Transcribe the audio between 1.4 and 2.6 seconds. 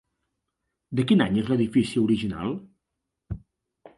és l'edifici original?